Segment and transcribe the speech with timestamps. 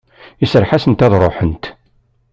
[0.43, 1.63] Iserreḥ-asent ad ruḥent.